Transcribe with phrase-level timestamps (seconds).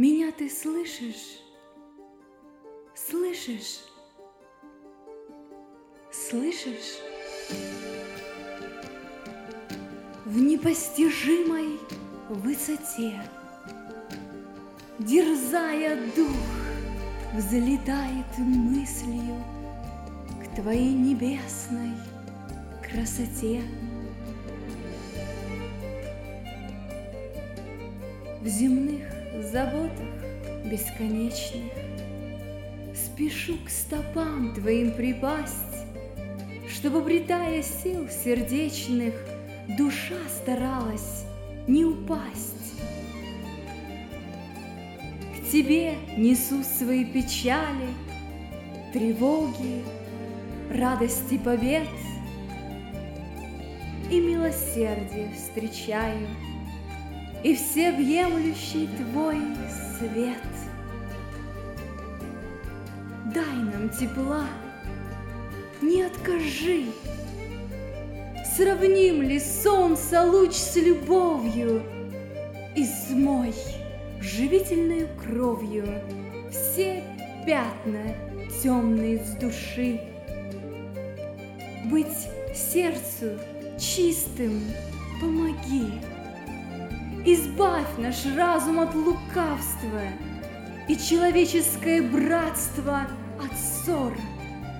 [0.00, 1.42] Меня ты слышишь?
[2.94, 3.80] Слышишь?
[6.10, 6.96] Слышишь?
[10.24, 11.78] В непостижимой
[12.30, 13.20] высоте,
[14.98, 16.30] Дерзая дух,
[17.34, 19.36] взлетает мыслью
[20.42, 21.92] К твоей небесной
[22.82, 23.60] красоте.
[28.40, 30.08] В земных заботах
[30.64, 31.72] бесконечных
[32.94, 35.86] Спешу к стопам твоим припасть,
[36.68, 39.14] Чтобы, обретая сил сердечных,
[39.78, 41.24] Душа старалась
[41.68, 42.80] не упасть.
[45.36, 47.88] К тебе несу свои печали,
[48.92, 49.84] Тревоги,
[50.70, 51.86] радости побед,
[54.10, 56.26] И милосердие встречаю—
[57.42, 59.36] и всеобъемлющий Твой
[59.98, 60.36] свет.
[63.34, 64.46] Дай нам тепла,
[65.80, 66.86] не откажи.
[68.56, 71.82] Сравним ли солнце луч с любовью
[72.74, 73.54] И смой
[74.20, 75.86] живительной кровью
[76.50, 77.02] Все
[77.46, 78.14] пятна
[78.62, 80.00] темные с души.
[81.86, 83.38] Быть сердцу
[83.78, 84.60] чистым
[85.20, 85.92] помоги.
[87.24, 90.00] Избавь наш разум от лукавства
[90.88, 93.02] И человеческое братство
[93.38, 94.14] от ссор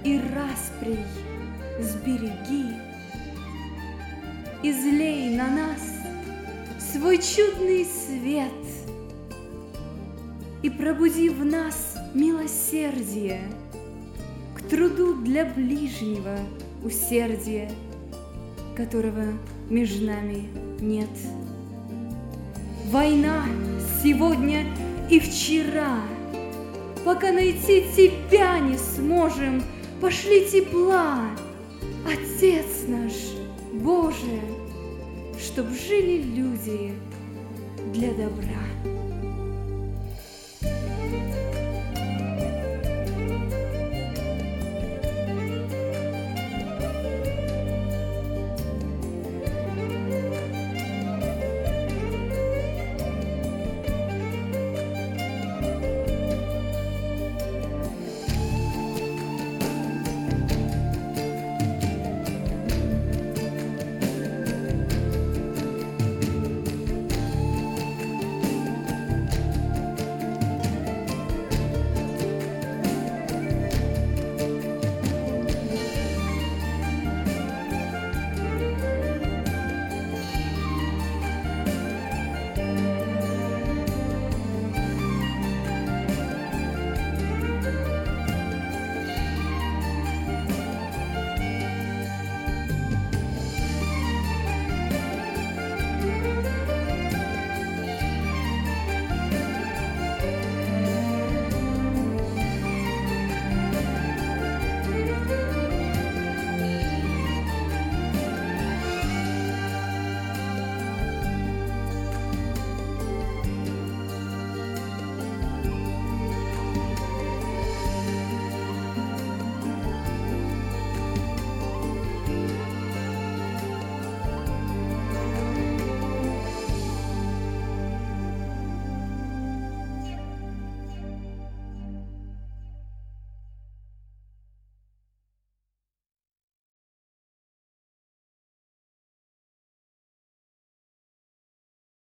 [0.04, 1.04] и расприй
[1.80, 2.76] сбереги.
[4.62, 5.82] Излей на нас
[6.78, 8.48] свой чудный свет
[10.62, 13.42] И пробуди в нас милосердие
[14.56, 16.38] К труду для ближнего
[16.82, 17.70] усердия,
[18.74, 19.26] Которого
[19.68, 20.48] между нами
[20.80, 21.10] нет.
[22.90, 23.46] Война
[24.02, 24.66] сегодня
[25.08, 26.00] и вчера.
[27.04, 29.62] Пока найти тебя не сможем,
[30.00, 31.20] пошли тепла,
[32.04, 33.12] Отец наш,
[33.72, 34.40] Боже,
[35.38, 36.92] чтоб жили люди
[37.94, 39.09] для добра.